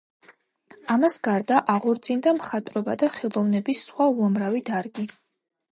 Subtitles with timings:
[0.95, 5.11] ამას გარდა აღორძინდა მხატვრობა და ხელოვნების სხვა უამრავი დარგი.